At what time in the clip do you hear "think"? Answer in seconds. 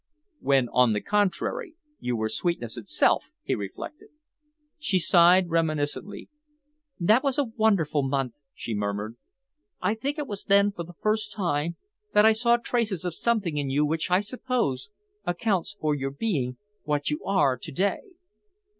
9.93-10.17